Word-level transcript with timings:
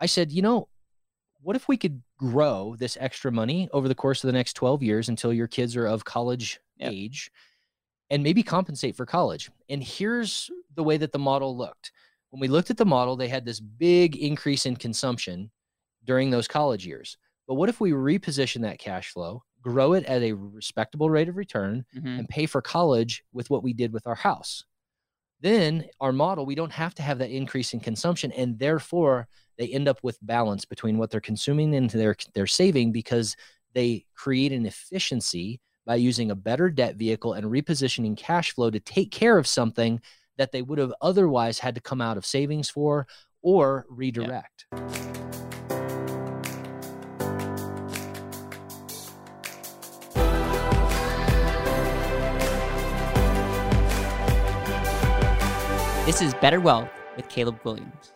I 0.00 0.06
said, 0.06 0.32
you 0.32 0.42
know, 0.42 0.68
what 1.40 1.56
if 1.56 1.68
we 1.68 1.76
could 1.76 2.02
grow 2.18 2.76
this 2.78 2.96
extra 3.00 3.30
money 3.30 3.68
over 3.72 3.88
the 3.88 3.94
course 3.94 4.22
of 4.22 4.28
the 4.28 4.32
next 4.32 4.54
12 4.54 4.82
years 4.82 5.08
until 5.08 5.32
your 5.32 5.46
kids 5.46 5.76
are 5.76 5.86
of 5.86 6.04
college 6.04 6.60
Yep. 6.78 6.92
age 6.92 7.30
and 8.10 8.22
maybe 8.22 8.42
compensate 8.42 8.96
for 8.96 9.06
college? 9.06 9.50
And 9.68 9.82
here's 9.82 10.50
the 10.74 10.82
way 10.82 10.96
that 10.98 11.12
the 11.12 11.18
model 11.18 11.56
looked. 11.56 11.92
When 12.30 12.40
we 12.40 12.48
looked 12.48 12.70
at 12.70 12.76
the 12.76 12.84
model, 12.84 13.16
they 13.16 13.28
had 13.28 13.44
this 13.44 13.60
big 13.60 14.16
increase 14.16 14.66
in 14.66 14.76
consumption 14.76 15.50
during 16.04 16.30
those 16.30 16.48
college 16.48 16.86
years. 16.86 17.16
But 17.46 17.54
what 17.54 17.68
if 17.68 17.80
we 17.80 17.92
reposition 17.92 18.62
that 18.62 18.78
cash 18.78 19.10
flow, 19.10 19.44
grow 19.62 19.92
it 19.94 20.04
at 20.04 20.22
a 20.22 20.32
respectable 20.32 21.08
rate 21.10 21.28
of 21.28 21.36
return, 21.36 21.86
Mhm. 21.94 22.18
and 22.18 22.28
pay 22.28 22.46
for 22.46 22.60
college 22.60 23.24
with 23.32 23.48
what 23.50 23.62
we 23.62 23.72
did 23.72 23.92
with 23.92 24.06
our 24.06 24.14
house? 24.16 24.64
Then 25.40 25.88
our 26.00 26.12
model, 26.12 26.44
we 26.46 26.54
don't 26.54 26.72
have 26.72 26.94
to 26.96 27.02
have 27.02 27.18
that 27.18 27.30
increase 27.30 27.72
in 27.72 27.80
consumption, 27.80 28.32
and 28.32 28.58
therefore 28.58 29.28
they 29.58 29.68
end 29.68 29.88
up 29.88 29.98
with 30.02 30.18
balance 30.22 30.64
between 30.64 30.98
what 30.98 31.10
they're 31.10 31.20
consuming 31.20 31.74
and 31.74 31.90
their 31.90 32.16
their 32.34 32.46
saving 32.46 32.92
because 32.92 33.36
they 33.74 34.04
create 34.14 34.52
an 34.52 34.66
efficiency 34.66 35.60
by 35.84 35.94
using 35.94 36.30
a 36.30 36.34
better 36.34 36.68
debt 36.68 36.96
vehicle 36.96 37.34
and 37.34 37.46
repositioning 37.46 38.16
cash 38.16 38.52
flow 38.52 38.70
to 38.70 38.80
take 38.80 39.10
care 39.10 39.38
of 39.38 39.46
something 39.46 40.00
that 40.36 40.52
they 40.52 40.62
would 40.62 40.78
have 40.78 40.92
otherwise 41.00 41.58
had 41.58 41.74
to 41.74 41.80
come 41.80 42.00
out 42.00 42.16
of 42.16 42.26
savings 42.26 42.68
for 42.68 43.06
or 43.42 43.86
redirect. 43.88 44.66
This 56.06 56.22
is 56.22 56.34
Better 56.34 56.60
Wealth 56.60 56.88
with 57.16 57.28
Caleb 57.28 57.62
Guilliams. 57.62 58.15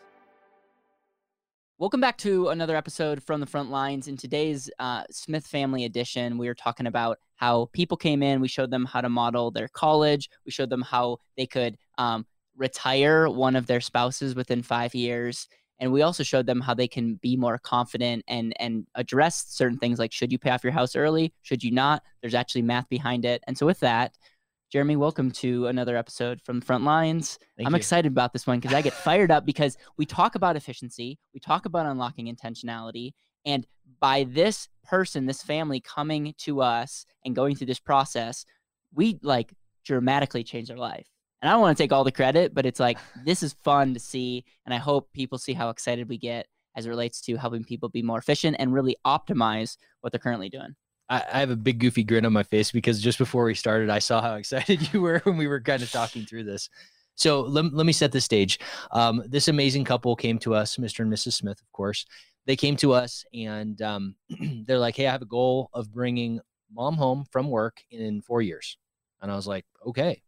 Welcome 1.81 2.03
back 2.03 2.19
to 2.19 2.49
another 2.49 2.77
episode 2.77 3.23
from 3.23 3.41
the 3.41 3.47
front 3.47 3.71
lines. 3.71 4.07
In 4.07 4.15
today's 4.15 4.69
uh, 4.79 5.05
Smith 5.11 5.47
Family 5.47 5.87
Edition, 5.87 6.37
we 6.37 6.47
are 6.49 6.55
talking 6.55 6.87
about 6.87 7.17
how 7.37 7.71
people 7.73 7.97
came 7.97 8.23
in. 8.23 8.43
We 8.43 8.49
showed 8.49 8.71
them 8.71 8.85
how 8.85 9.01
to 9.01 9.09
model 9.09 9.51
their 9.51 9.67
college. 9.67 10.29
We 10.45 10.53
showed 10.53 10.69
them 10.69 10.83
how 10.83 11.21
they 11.39 11.47
could 11.47 11.79
um, 11.97 12.27
retire 12.55 13.31
one 13.31 13.57
of 13.57 13.65
their 13.65 13.81
spouses 13.81 14.35
within 14.35 14.63
five 14.63 14.95
years. 14.95 15.49
And 15.79 15.91
we 15.91 16.03
also 16.03 16.23
showed 16.23 16.45
them 16.45 16.61
how 16.61 16.75
they 16.75 16.87
can 16.87 17.15
be 17.15 17.35
more 17.35 17.57
confident 17.57 18.25
and 18.29 18.53
and 18.61 18.87
address 18.95 19.47
certain 19.49 19.79
things 19.79 19.99
like 19.99 20.13
should 20.13 20.31
you 20.31 20.39
pay 20.39 20.51
off 20.51 20.63
your 20.63 20.75
house 20.75 20.95
early? 20.95 21.33
Should 21.41 21.65
you 21.65 21.71
not? 21.71 22.03
There's 22.21 22.35
actually 22.35 22.61
math 22.61 22.91
behind 22.91 23.25
it. 23.25 23.43
And 23.47 23.57
so 23.57 23.65
with 23.65 23.81
that, 23.81 24.19
Jeremy, 24.71 24.95
welcome 24.95 25.33
to 25.33 25.67
another 25.67 25.97
episode 25.97 26.41
from 26.45 26.61
the 26.61 26.67
front 26.67 26.85
lines. 26.85 27.41
Thank 27.57 27.67
I'm 27.67 27.73
you. 27.73 27.79
excited 27.79 28.13
about 28.13 28.33
this 28.33 28.47
one 28.47 28.61
because 28.61 28.73
I 28.73 28.83
get 28.83 28.93
fired 28.93 29.33
up 29.33 29.45
because 29.45 29.77
we 29.99 30.07
talk 30.07 30.37
about 30.37 30.55
efficiency, 30.55 31.19
we 31.35 31.41
talk 31.41 31.67
about 31.67 31.87
unlocking 31.87 32.33
intentionality, 32.33 33.11
and 33.45 33.67
by 33.99 34.29
this 34.31 34.69
person, 34.85 35.27
this 35.27 35.43
family 35.43 35.81
coming 35.81 36.35
to 36.39 36.61
us 36.61 37.05
and 37.25 37.35
going 37.35 37.57
through 37.57 37.67
this 37.67 37.81
process, 37.81 38.45
we 38.95 39.19
like 39.23 39.53
dramatically 39.85 40.45
change 40.45 40.69
their 40.69 40.77
life. 40.77 41.09
And 41.43 41.51
I 41.51 41.53
don't 41.53 41.63
want 41.63 41.77
to 41.77 41.83
take 41.83 41.93
all 41.93 42.05
the 42.05 42.13
credit, 42.13 42.55
but 42.55 42.65
it's 42.65 42.79
like 42.79 42.99
this 43.25 43.43
is 43.43 43.53
fun 43.65 43.93
to 43.95 43.99
see, 43.99 44.45
and 44.67 44.73
I 44.73 44.79
hope 44.79 45.13
people 45.13 45.39
see 45.39 45.53
how 45.53 45.71
excited 45.71 46.09
we 46.09 46.17
get 46.17 46.47
as 46.77 46.87
it 46.87 46.91
relates 46.91 47.21
to 47.23 47.35
helping 47.35 47.65
people 47.65 47.89
be 47.89 48.03
more 48.03 48.19
efficient 48.19 48.55
and 48.61 48.73
really 48.73 48.95
optimize 49.05 49.77
what 50.01 50.13
they're 50.13 50.21
currently 50.21 50.49
doing. 50.49 50.77
I, 51.11 51.25
I 51.33 51.41
have 51.41 51.51
a 51.51 51.57
big 51.57 51.81
goofy 51.81 52.05
grin 52.05 52.25
on 52.25 52.33
my 52.33 52.45
face 52.45 52.71
because 52.71 53.03
just 53.03 53.19
before 53.19 53.45
we 53.45 53.55
started, 53.55 53.91
I 53.91 53.99
saw 53.99 54.23
how 54.23 54.35
excited 54.37 54.93
you 54.93 55.03
were 55.03 55.19
when 55.25 55.37
we 55.37 55.49
were 55.49 55.61
kind 55.61 55.83
of 55.83 55.91
talking 55.91 56.25
through 56.25 56.45
this. 56.45 56.71
So 57.17 57.43
let, 57.43 57.75
let 57.75 57.85
me 57.85 57.93
set 57.93 58.13
the 58.13 58.21
stage. 58.21 58.61
Um, 58.93 59.23
this 59.27 59.49
amazing 59.49 59.85
couple 59.85 60.17
came 60.17 60.39
to 60.39 60.55
us, 60.55 60.77
Mr. 60.77 61.01
and 61.01 61.13
Mrs. 61.13 61.35
Smith, 61.35 61.61
of 61.61 61.71
course. 61.73 62.07
They 62.47 62.57
came 62.57 62.77
to 62.77 62.93
us 62.93 63.25
and 63.35 63.83
um, 63.83 64.15
they're 64.67 64.79
like, 64.79 64.97
Hey, 64.97 65.07
I 65.07 65.13
have 65.13 65.21
a 65.21 65.27
goal 65.27 65.69
of 65.75 65.93
bringing 65.93 66.41
mom 66.73 66.95
home 66.95 67.27
from 67.31 67.51
work 67.51 67.83
in 67.91 68.23
four 68.23 68.41
years. 68.41 68.79
And 69.21 69.31
I 69.31 69.37
was 69.37 69.47
like, 69.47 69.67
Okay. 69.87 70.23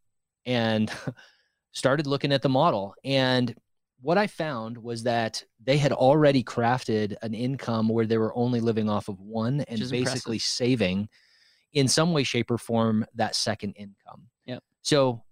And 0.44 0.92
started 1.72 2.06
looking 2.06 2.32
at 2.32 2.42
the 2.42 2.48
model. 2.50 2.94
And 3.04 3.54
what 4.03 4.19
I 4.19 4.27
found 4.27 4.77
was 4.77 5.05
that 5.05 5.43
they 5.63 5.79
had 5.79 5.93
already 5.93 6.43
crafted 6.43 7.15
an 7.23 7.35
income 7.35 7.89
where 7.89 8.05
they 8.05 8.19
were 8.19 8.37
only 8.37 8.61
living 8.61 8.91
off 8.91 9.09
of 9.09 9.21
one 9.21 9.61
and 9.69 9.79
basically 9.79 9.99
impressive. 10.37 10.43
saving 10.43 11.09
in 11.73 11.89
some 11.89 12.13
way, 12.13 12.25
shape, 12.25 12.51
or 12.51 12.59
form 12.59 13.07
that 13.15 13.37
second 13.37 13.73
income. 13.75 14.27
Yep. 14.47 14.63
So 14.83 15.23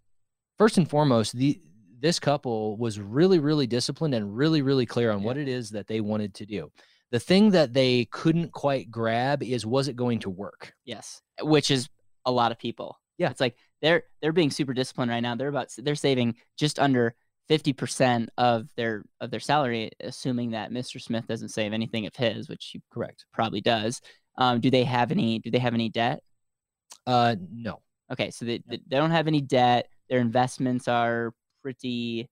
first 0.57 0.79
and 0.79 0.89
foremost, 0.89 1.37
the 1.37 1.61
this 1.99 2.19
couple 2.19 2.79
was 2.79 2.99
really, 2.99 3.41
really 3.41 3.67
disciplined 3.67 4.15
and 4.15 4.35
really, 4.35 4.63
really 4.63 4.87
clear 4.87 5.11
on 5.11 5.23
what 5.23 5.37
it 5.37 5.49
is 5.49 5.69
that 5.71 5.87
they 5.87 6.01
wanted 6.01 6.33
to 6.35 6.47
do. 6.47 6.73
The 7.11 7.21
thing 7.21 7.51
that 7.51 7.75
they 7.75 8.07
couldn't 8.07 8.53
quite 8.53 8.91
grab 8.91 9.43
is 9.43 9.67
was 9.67 9.89
it 9.89 9.97
going 9.97 10.21
to 10.21 10.31
work? 10.31 10.73
Yes, 10.87 11.21
which 11.43 11.71
is 11.71 11.89
a 12.25 12.33
lot 12.33 12.53
of 12.53 12.59
people. 12.59 12.99
Yeah. 13.19 13.29
it's 13.31 13.41
like 13.41 13.57
they're 13.83 14.05
they're 14.23 14.33
being 14.33 14.51
super 14.51 14.73
disciplined 14.73 15.11
right 15.11 15.21
now. 15.21 15.35
They're 15.35 15.49
about 15.49 15.75
they're 15.77 15.95
saving 15.95 16.37
just 16.57 16.79
under 16.79 17.15
fifty 17.51 17.73
percent 17.73 18.31
of 18.39 18.69
their 18.77 19.03
of 19.21 19.31
their 19.31 19.41
salary, 19.41 19.91
assuming 20.01 20.53
that 20.53 20.71
Mr. 20.71 21.03
Smith 21.03 21.27
doesn't 21.27 21.49
save 21.49 21.73
anything 21.73 22.07
of 22.07 22.15
his, 22.15 22.49
which 22.49 22.71
he 22.73 22.81
Correct. 22.93 23.27
probably 23.35 23.61
does. 23.61 24.01
Um, 24.39 24.61
do 24.61 24.71
they 24.71 24.85
have 24.85 25.11
any? 25.11 25.41
Do 25.41 25.51
they 25.51 25.59
have 25.59 25.75
any 25.75 25.89
debt? 25.91 26.23
Uh, 27.07 27.35
no. 27.53 27.81
Okay, 28.13 28.31
so 28.31 28.45
they 28.45 28.63
they 28.69 28.79
they 28.87 28.97
don't 28.97 29.11
have 29.11 29.27
any 29.27 29.41
debt. 29.41 29.89
Their 30.09 30.21
investments 30.21 30.87
are 30.89 31.33
pretty. 31.63 32.29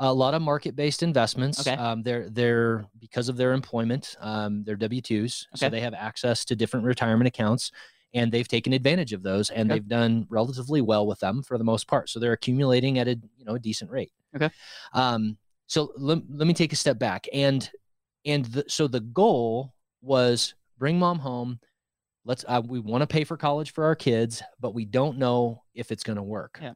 a 0.00 0.12
lot 0.12 0.34
of 0.34 0.42
market-based 0.42 1.02
investments. 1.04 1.60
Okay. 1.66 1.76
Um, 1.80 2.02
they're 2.02 2.28
they're 2.28 2.84
because 2.98 3.28
of 3.28 3.36
their 3.36 3.52
employment, 3.52 4.16
um, 4.20 4.64
they're 4.64 4.76
W 4.76 5.00
twos, 5.00 5.46
okay. 5.54 5.66
so 5.66 5.70
they 5.70 5.80
have 5.80 5.94
access 5.94 6.44
to 6.46 6.56
different 6.56 6.86
retirement 6.86 7.28
accounts, 7.28 7.70
and 8.12 8.30
they've 8.32 8.48
taken 8.48 8.72
advantage 8.72 9.12
of 9.12 9.22
those, 9.22 9.50
and 9.50 9.70
Okay. 9.70 9.78
they've 9.78 9.88
done 9.88 10.26
relatively 10.28 10.80
well 10.80 11.06
with 11.06 11.20
them 11.20 11.42
for 11.42 11.56
the 11.58 11.64
most 11.64 11.86
part. 11.86 12.08
So 12.10 12.18
they're 12.18 12.32
accumulating 12.32 12.98
at 12.98 13.06
a 13.06 13.16
you 13.36 13.44
know 13.44 13.54
a 13.54 13.60
decent 13.60 13.90
rate. 13.92 14.12
Okay. 14.34 14.50
Um, 14.92 15.36
so 15.66 15.92
let, 15.96 16.18
let 16.28 16.46
me 16.46 16.54
take 16.54 16.72
a 16.72 16.76
step 16.76 16.98
back, 16.98 17.26
and 17.32 17.68
and 18.24 18.44
the, 18.46 18.64
so 18.68 18.86
the 18.86 19.00
goal 19.00 19.74
was 20.02 20.54
bring 20.78 20.98
mom 20.98 21.18
home. 21.18 21.58
Let's 22.24 22.44
uh, 22.46 22.62
we 22.64 22.80
want 22.80 23.02
to 23.02 23.06
pay 23.06 23.24
for 23.24 23.36
college 23.36 23.72
for 23.72 23.84
our 23.84 23.94
kids, 23.94 24.42
but 24.60 24.74
we 24.74 24.84
don't 24.84 25.18
know 25.18 25.62
if 25.74 25.90
it's 25.90 26.04
going 26.04 26.16
to 26.16 26.22
work. 26.22 26.58
Yeah. 26.60 26.72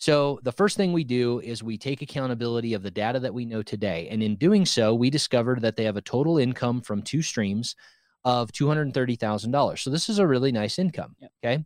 So 0.00 0.40
the 0.44 0.52
first 0.52 0.78
thing 0.78 0.94
we 0.94 1.04
do 1.04 1.40
is 1.40 1.62
we 1.62 1.76
take 1.76 2.00
accountability 2.00 2.72
of 2.72 2.82
the 2.82 2.90
data 2.90 3.20
that 3.20 3.34
we 3.34 3.44
know 3.44 3.62
today. 3.62 4.08
And 4.10 4.22
in 4.22 4.36
doing 4.36 4.64
so, 4.64 4.94
we 4.94 5.10
discovered 5.10 5.60
that 5.60 5.76
they 5.76 5.84
have 5.84 5.98
a 5.98 6.02
total 6.02 6.38
income 6.38 6.80
from 6.80 7.02
two 7.02 7.20
streams 7.20 7.76
of 8.24 8.50
$230,000. 8.50 9.78
So 9.78 9.90
this 9.90 10.08
is 10.08 10.18
a 10.18 10.26
really 10.26 10.52
nice 10.52 10.78
income. 10.78 11.16
Yep. 11.20 11.32
Okay. 11.44 11.64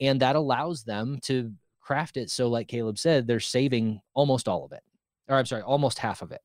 And 0.00 0.20
that 0.20 0.34
allows 0.34 0.82
them 0.82 1.20
to 1.22 1.52
craft 1.86 2.16
it. 2.16 2.30
So 2.30 2.48
like 2.48 2.66
Caleb 2.66 2.98
said, 2.98 3.26
they're 3.28 3.38
saving 3.38 4.00
almost 4.12 4.48
all 4.48 4.64
of 4.64 4.72
it. 4.72 4.82
Or 5.28 5.36
I'm 5.36 5.46
sorry, 5.46 5.62
almost 5.62 5.98
half 5.98 6.20
of 6.20 6.32
it. 6.32 6.40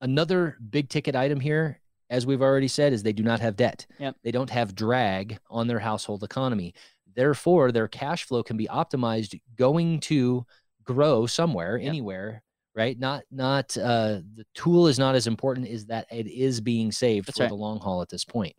Another 0.00 0.56
big 0.70 0.88
ticket 0.88 1.14
item 1.14 1.38
here, 1.38 1.80
as 2.08 2.26
we've 2.26 2.40
already 2.40 2.68
said, 2.68 2.92
is 2.94 3.02
they 3.02 3.12
do 3.12 3.22
not 3.22 3.40
have 3.40 3.56
debt. 3.56 3.86
Yep. 3.98 4.16
They 4.24 4.30
don't 4.30 4.48
have 4.50 4.74
drag 4.74 5.38
on 5.50 5.66
their 5.66 5.78
household 5.78 6.24
economy. 6.24 6.72
Therefore, 7.14 7.70
their 7.72 7.88
cash 7.88 8.24
flow 8.24 8.42
can 8.42 8.56
be 8.56 8.66
optimized 8.66 9.38
going 9.56 10.00
to 10.00 10.46
grow 10.84 11.26
somewhere, 11.26 11.76
Yep. 11.76 11.88
anywhere, 11.88 12.42
right? 12.74 12.98
Not 12.98 13.24
not 13.30 13.76
uh 13.76 14.20
the 14.34 14.44
tool 14.54 14.86
is 14.86 14.98
not 14.98 15.14
as 15.14 15.26
important 15.26 15.68
as 15.68 15.84
that 15.86 16.06
it 16.10 16.26
is 16.26 16.60
being 16.60 16.90
saved 16.90 17.28
That's 17.28 17.36
for 17.36 17.42
right. 17.44 17.50
the 17.50 17.54
long 17.56 17.78
haul 17.80 18.00
at 18.00 18.08
this 18.08 18.24
point. 18.24 18.54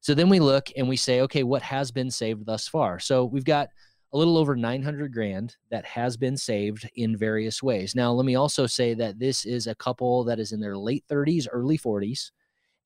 So 0.00 0.12
then 0.14 0.28
we 0.28 0.40
look 0.40 0.68
and 0.76 0.86
we 0.88 0.96
say, 0.96 1.22
okay, 1.22 1.42
what 1.42 1.62
has 1.62 1.90
been 1.90 2.10
saved 2.10 2.44
thus 2.44 2.68
far? 2.68 2.98
So 2.98 3.24
we've 3.24 3.44
got 3.44 3.70
a 4.12 4.16
little 4.18 4.38
over 4.38 4.54
900 4.56 5.12
grand 5.12 5.56
that 5.70 5.84
has 5.84 6.16
been 6.16 6.36
saved 6.36 6.88
in 6.94 7.16
various 7.16 7.62
ways. 7.62 7.94
Now, 7.94 8.12
let 8.12 8.24
me 8.24 8.36
also 8.36 8.66
say 8.66 8.94
that 8.94 9.18
this 9.18 9.44
is 9.44 9.66
a 9.66 9.74
couple 9.74 10.24
that 10.24 10.38
is 10.38 10.52
in 10.52 10.60
their 10.60 10.76
late 10.76 11.04
30s, 11.10 11.46
early 11.50 11.76
40s, 11.76 12.30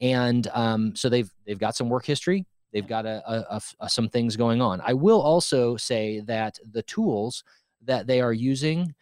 and 0.01 0.49
um, 0.55 0.97
so 0.97 1.09
they've 1.09 1.31
they've 1.47 1.59
got 1.59 1.77
some 1.77 1.89
work 1.89 2.07
history. 2.07 2.47
They've 2.73 2.87
got 2.87 3.05
a, 3.05 3.23
a- 3.27 3.61
a 3.81 3.89
some 3.91 4.09
things 4.09 4.37
going 4.37 4.63
on. 4.63 4.81
I 4.85 4.95
will 4.95 5.21
also 5.21 5.77
say 5.77 6.21
that 6.21 6.59
the 6.71 6.83
tools 6.85 7.45
that 7.83 8.07
they 8.07 8.21
are 8.21 8.33
using 8.33 8.95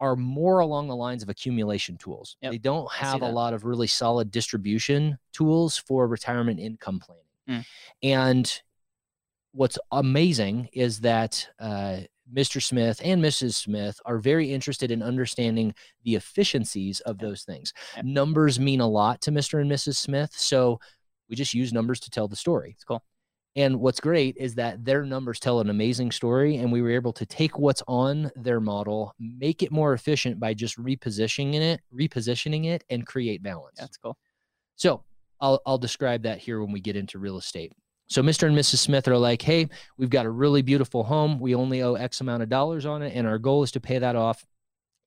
are 0.00 0.16
more 0.16 0.60
along 0.60 0.88
the 0.88 0.96
lines 0.96 1.22
of 1.22 1.28
accumulation 1.28 1.96
tools. 1.96 2.36
Yep, 2.42 2.52
They 2.52 2.58
don't 2.58 2.90
have 2.92 3.22
a 3.22 3.28
lot 3.28 3.52
of 3.54 3.64
really 3.64 3.86
solid 3.86 4.30
distribution 4.30 5.18
tools 5.32 5.76
for 5.76 6.06
retirement 6.06 6.58
income 6.60 7.00
planning. 7.00 7.24
Mm. 7.48 7.66
And 8.02 8.62
what's 9.52 9.78
amazing 9.92 10.68
is 10.72 11.00
that 11.00 11.46
uh, 11.58 11.98
Mr. 12.32 12.62
Smith 12.62 13.00
and 13.04 13.22
Mrs. 13.22 13.54
Smith 13.54 14.00
are 14.04 14.18
very 14.18 14.52
interested 14.52 14.90
in 14.90 15.02
understanding 15.02 15.74
the 16.04 16.14
efficiencies 16.14 17.00
of 17.00 17.18
those 17.18 17.42
things. 17.42 17.72
Numbers 18.02 18.60
mean 18.60 18.80
a 18.80 18.88
lot 18.88 19.20
to 19.22 19.32
Mr. 19.32 19.60
and 19.60 19.70
Mrs. 19.70 19.96
Smith, 19.96 20.32
so 20.32 20.78
we 21.28 21.36
just 21.36 21.54
use 21.54 21.72
numbers 21.72 22.00
to 22.00 22.10
tell 22.10 22.28
the 22.28 22.36
story. 22.36 22.72
It's 22.74 22.84
cool. 22.84 23.02
And 23.56 23.80
what's 23.80 23.98
great 23.98 24.36
is 24.36 24.54
that 24.54 24.84
their 24.84 25.04
numbers 25.04 25.40
tell 25.40 25.58
an 25.58 25.70
amazing 25.70 26.12
story, 26.12 26.56
and 26.56 26.70
we 26.70 26.82
were 26.82 26.92
able 26.92 27.12
to 27.14 27.26
take 27.26 27.58
what's 27.58 27.82
on 27.88 28.30
their 28.36 28.60
model, 28.60 29.12
make 29.18 29.64
it 29.64 29.72
more 29.72 29.92
efficient 29.92 30.38
by 30.38 30.54
just 30.54 30.78
repositioning 30.78 31.54
it, 31.54 31.80
repositioning 31.92 32.66
it, 32.66 32.84
and 32.90 33.06
create 33.06 33.42
balance. 33.42 33.78
That's 33.78 33.96
cool. 33.96 34.16
So 34.76 35.02
I'll 35.40 35.60
I'll 35.66 35.78
describe 35.78 36.22
that 36.22 36.38
here 36.38 36.60
when 36.60 36.70
we 36.70 36.80
get 36.80 36.94
into 36.94 37.18
real 37.18 37.38
estate. 37.38 37.72
So 38.10 38.22
Mr. 38.22 38.48
and 38.48 38.58
Mrs. 38.58 38.78
Smith 38.78 39.06
are 39.06 39.16
like, 39.16 39.40
hey, 39.40 39.68
we've 39.96 40.10
got 40.10 40.26
a 40.26 40.30
really 40.30 40.62
beautiful 40.62 41.04
home. 41.04 41.38
We 41.38 41.54
only 41.54 41.82
owe 41.82 41.94
X 41.94 42.20
amount 42.20 42.42
of 42.42 42.48
dollars 42.48 42.84
on 42.84 43.02
it, 43.02 43.12
and 43.14 43.24
our 43.26 43.38
goal 43.38 43.62
is 43.62 43.70
to 43.72 43.80
pay 43.80 43.98
that 44.00 44.16
off 44.16 44.44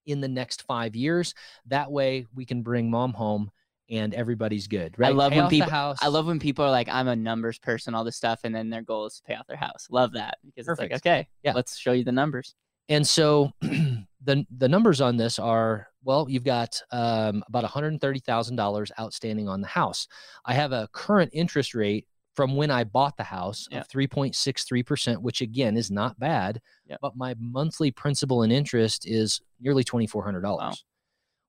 in 0.05 0.21
the 0.21 0.27
next 0.29 0.63
five 0.63 0.95
years. 0.95 1.33
That 1.67 1.91
way 1.91 2.25
we 2.33 2.45
can 2.45 2.63
bring 2.63 2.89
mom 2.89 3.11
home 3.11 3.51
and 3.89 4.13
everybody's 4.13 4.67
good. 4.67 4.95
Right. 4.97 5.09
I 5.09 5.11
love 5.11 5.33
Pay 5.33 5.41
when 5.41 5.49
people. 5.49 5.95
I 6.01 6.07
love 6.07 6.27
when 6.27 6.39
people 6.39 6.63
are 6.63 6.71
like, 6.71 6.87
"I'm 6.87 7.09
a 7.09 7.15
numbers 7.15 7.59
person," 7.59 7.93
all 7.93 8.05
this 8.05 8.15
stuff, 8.15 8.39
and 8.45 8.55
then 8.55 8.69
their 8.69 8.81
goal 8.81 9.05
is 9.05 9.17
to 9.17 9.23
pay 9.23 9.35
off 9.35 9.47
their 9.47 9.57
house. 9.57 9.87
Love 9.91 10.13
that 10.13 10.37
because 10.45 10.65
Perfect. 10.65 10.93
it's 10.93 11.05
like, 11.05 11.13
okay, 11.13 11.27
Yeah. 11.43 11.51
let's 11.53 11.77
show 11.77 11.91
you 11.91 12.05
the 12.05 12.11
numbers. 12.13 12.55
And 12.87 13.05
so 13.05 13.51
the 13.61 14.45
the 14.57 14.69
numbers 14.69 15.01
on 15.01 15.17
this 15.17 15.39
are 15.39 15.87
well, 16.05 16.27
you've 16.29 16.45
got 16.45 16.81
um, 16.91 17.43
about 17.49 17.63
one 17.63 17.71
hundred 17.71 17.99
thirty 17.99 18.19
thousand 18.19 18.55
dollars 18.55 18.93
outstanding 18.97 19.49
on 19.49 19.59
the 19.59 19.67
house. 19.67 20.07
I 20.45 20.53
have 20.53 20.71
a 20.71 20.87
current 20.93 21.31
interest 21.33 21.75
rate 21.75 22.07
from 22.33 22.55
when 22.55 22.71
I 22.71 22.83
bought 22.83 23.15
the 23.17 23.23
house 23.23 23.67
Yeah. 23.71 23.79
of 23.81 23.87
three 23.87 24.07
point 24.07 24.35
six 24.35 24.63
three 24.63 24.83
percent, 24.83 25.21
which 25.21 25.41
again 25.41 25.77
is 25.77 25.91
not 25.91 26.19
bad. 26.19 26.61
Yep. 26.87 26.99
But 27.01 27.15
my 27.15 27.35
monthly 27.39 27.91
principal 27.91 28.43
and 28.43 28.51
interest 28.51 29.05
is 29.07 29.41
nearly 29.59 29.83
twenty 29.83 30.07
four 30.07 30.23
hundred 30.23 30.41
dollars. 30.41 30.61
Wow. 30.61 30.73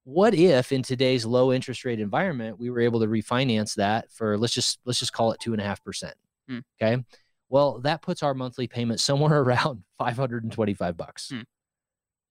What 0.07 0.35
if 0.35 0.71
in 0.71 0.83
today's 0.83 1.25
low 1.25 1.51
interest 1.53 1.85
rate 1.87 1.99
environment 2.01 2.59
we 2.59 2.69
were 2.69 2.81
able 2.81 3.01
to 3.01 3.07
refinance 3.07 3.75
that 3.77 4.13
for 4.13 4.37
let's 4.37 4.53
just 4.53 4.79
let's 4.85 4.99
just 4.99 5.13
call 5.15 5.33
it 5.33 5.41
two 5.41 5.53
and 5.53 5.61
a 5.63 5.65
half 5.65 5.83
percent? 5.83 6.15
Hmm. 6.49 6.59
Okay. 6.81 7.03
Well, 7.49 7.79
that 7.81 8.03
puts 8.03 8.23
our 8.23 8.35
monthly 8.35 8.67
payment 8.67 9.01
somewhere 9.01 9.41
around 9.43 9.85
525 9.99 10.97
bucks. 10.97 11.31
Hmm. 11.31 11.41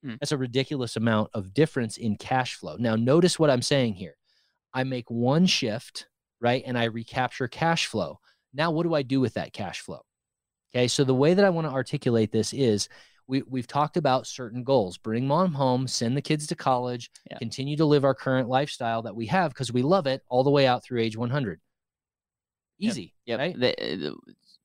Hmm. 0.03 0.15
That's 0.19 0.31
a 0.33 0.37
ridiculous 0.37 0.95
amount 0.97 1.29
of 1.33 1.53
difference 1.53 1.97
in 1.97 2.17
cash 2.17 2.55
flow. 2.55 2.75
Now, 2.77 2.95
notice 2.95 3.39
what 3.39 3.49
I'm 3.49 3.61
saying 3.61 3.93
here. 3.95 4.17
I 4.73 4.83
make 4.83 5.09
one 5.09 5.45
shift, 5.45 6.07
right? 6.41 6.61
And 6.65 6.77
I 6.77 6.85
recapture 6.85 7.47
cash 7.47 7.85
flow. 7.87 8.19
Now, 8.53 8.71
what 8.71 8.83
do 8.83 8.93
I 8.93 9.01
do 9.01 9.19
with 9.19 9.33
that 9.35 9.53
cash 9.53 9.79
flow? 9.81 10.01
Okay. 10.75 10.87
So, 10.87 11.03
the 11.03 11.13
way 11.13 11.33
that 11.33 11.45
I 11.45 11.49
want 11.49 11.67
to 11.67 11.73
articulate 11.73 12.31
this 12.31 12.53
is 12.53 12.89
we, 13.27 13.41
we've 13.43 13.67
talked 13.67 13.97
about 13.97 14.27
certain 14.27 14.63
goals 14.63 14.97
bring 14.97 15.25
mom 15.27 15.53
home, 15.53 15.87
send 15.87 16.17
the 16.17 16.21
kids 16.21 16.45
to 16.47 16.55
college, 16.55 17.09
Yeah. 17.31 17.37
continue 17.37 17.77
to 17.77 17.85
live 17.85 18.03
our 18.03 18.13
current 18.15 18.49
lifestyle 18.49 19.01
that 19.03 19.15
we 19.15 19.25
have 19.27 19.51
because 19.51 19.71
we 19.71 19.81
love 19.81 20.07
it 20.07 20.21
all 20.29 20.43
the 20.43 20.51
way 20.51 20.67
out 20.67 20.83
through 20.83 21.01
age 21.01 21.15
100. 21.15 21.59
Yep. 22.79 22.91
Easy. 22.91 23.13
Yep. 23.25 23.39
Right? 23.39 23.59
The, 23.59 23.79
eh, 23.83 23.95
the- 23.95 24.15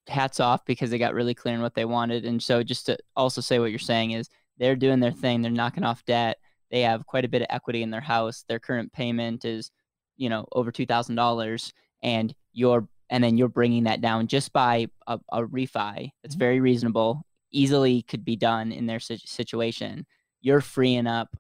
hats 0.09 0.41
off 0.41 0.65
because 0.65 0.89
they 0.89 0.97
got 0.97 1.13
really 1.13 1.35
clear 1.35 1.55
on 1.55 1.61
what 1.61 1.75
they 1.75 1.85
wanted. 1.85 2.25
And 2.25 2.43
so 2.43 2.63
just 2.63 2.87
to 2.87 2.97
also 3.15 3.43
say 3.43 3.59
what 3.59 3.67
you're 3.71 3.79
saying 3.79 4.13
is 4.13 4.31
they're 4.57 4.75
doing 4.75 5.01
their 5.01 5.13
thing. 5.13 5.43
They're 5.43 5.51
knocking 5.53 5.85
off 5.85 6.03
debt. 6.07 6.39
They 6.71 6.81
have 6.81 7.05
quite 7.07 7.27
a 7.27 7.29
bit 7.29 7.43
of 7.43 7.49
equity 7.51 7.83
in 7.83 7.91
their 7.91 8.01
house. 8.01 8.43
Their 8.49 8.59
current 8.59 8.91
payment 8.91 9.45
is, 9.45 9.71
you 10.17 10.31
know, 10.31 10.47
over 10.53 10.73
two 10.73 10.87
thousand 10.87 11.17
dollars, 11.17 11.75
and 12.03 12.35
you're 12.55 12.89
and 13.11 13.23
then 13.25 13.37
you're 13.39 13.49
bringing 13.49 13.85
that 13.85 14.01
down 14.01 14.27
just 14.27 14.53
by 14.53 14.87
a, 15.07 15.19
a 15.33 15.43
refi. 15.43 16.11
That's 16.23 16.35
Mhm. 16.37 16.39
very 16.39 16.61
reasonable. 16.61 17.23
Easily 17.51 18.03
could 18.03 18.25
be 18.25 18.37
done 18.37 18.73
in 18.73 18.87
their 18.87 19.01
situation. 19.01 20.07
You're 20.41 20.61
freeing 20.61 21.07
up 21.07 21.37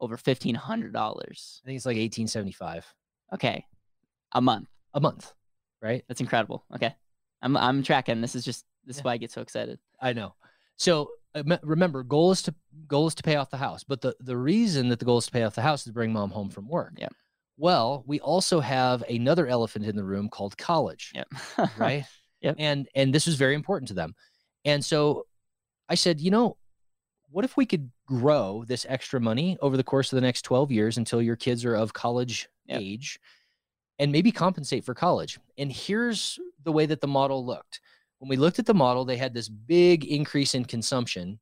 over 0.00 0.16
fifteen 0.16 0.54
hundred 0.56 0.92
dollars. 0.92 1.60
I 1.64 1.66
think 1.66 1.76
it's 1.76 1.86
like 1.86 1.96
1875 1.96 2.92
Okay, 3.34 3.64
a 4.32 4.40
month. 4.40 4.68
a 4.94 5.00
month, 5.00 5.32
right? 5.80 6.04
That's 6.08 6.20
incredible. 6.20 6.64
Okay. 6.74 6.94
I'm 7.40 7.56
I'm 7.56 7.82
tracking. 7.82 8.20
This 8.20 8.34
is 8.34 8.44
just 8.44 8.64
this 8.84 8.96
Yeah. 8.96 9.00
is 9.00 9.04
why 9.04 9.12
I 9.12 9.16
get 9.18 9.30
so 9.30 9.40
excited. 9.42 9.78
I 10.00 10.12
know. 10.12 10.34
So 10.76 11.10
uh, 11.34 11.42
remember, 11.62 12.02
goal 12.02 12.30
is 12.32 12.42
to 12.42 12.54
goal 12.88 13.06
is 13.06 13.14
to 13.14 13.22
pay 13.22 13.36
off 13.36 13.50
the 13.50 13.56
house, 13.56 13.84
but 13.84 14.00
the 14.00 14.14
the 14.20 14.36
reason 14.36 14.88
that 14.88 14.98
the 14.98 15.04
goal 15.04 15.18
is 15.18 15.26
to 15.26 15.32
pay 15.32 15.44
off 15.44 15.54
the 15.54 15.62
house 15.62 15.80
is 15.82 15.84
to 15.86 15.92
bring 15.92 16.12
mom 16.12 16.30
home 16.30 16.50
from 16.50 16.68
work. 16.68 16.94
Yep. 16.98 17.14
Well, 17.56 18.02
we 18.06 18.18
also 18.20 18.60
have 18.60 19.02
another 19.02 19.46
elephant 19.46 19.84
in 19.84 19.96
the 19.96 20.04
room 20.04 20.28
called 20.28 20.56
college, 20.56 21.12
Yep. 21.14 21.28
right? 21.76 22.04
Yep. 22.40 22.56
And 22.58 22.88
and 22.94 23.14
this 23.14 23.26
was 23.26 23.36
very 23.36 23.54
important 23.54 23.88
to 23.88 23.94
them. 23.94 24.14
And 24.64 24.84
so 24.84 25.26
I 25.88 25.94
said, 25.94 26.20
you 26.20 26.30
know, 26.30 26.56
what 27.30 27.44
if 27.44 27.56
we 27.56 27.66
could 27.66 27.90
grow 28.06 28.64
this 28.66 28.84
extra 28.88 29.20
money 29.20 29.56
over 29.60 29.76
the 29.76 29.84
course 29.84 30.12
of 30.12 30.16
the 30.16 30.22
next 30.22 30.42
12 30.42 30.70
years 30.70 30.98
until 30.98 31.22
your 31.22 31.36
kids 31.36 31.64
are 31.64 31.74
of 31.74 31.92
college 31.92 32.48
Yep. 32.66 32.80
age 32.80 33.18
and 33.98 34.12
maybe 34.12 34.32
compensate 34.32 34.84
for 34.84 34.94
college? 34.94 35.38
And 35.58 35.70
here's 35.70 36.38
the 36.64 36.72
way 36.72 36.86
that 36.86 37.00
the 37.00 37.06
model 37.08 37.44
looked. 37.44 37.80
When 38.18 38.28
we 38.28 38.36
looked 38.36 38.58
at 38.58 38.66
the 38.66 38.74
model, 38.74 39.04
they 39.04 39.16
had 39.16 39.34
this 39.34 39.48
big 39.48 40.04
increase 40.04 40.54
in 40.54 40.64
consumption 40.64 41.38